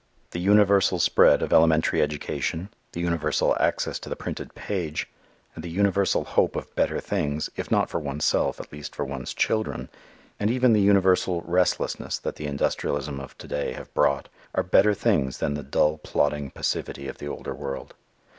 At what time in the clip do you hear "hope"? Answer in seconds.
6.23-6.55